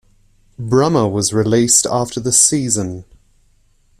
[0.59, 3.05] Brummer was released after the season.